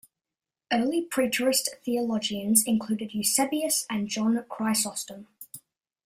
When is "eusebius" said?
3.13-3.85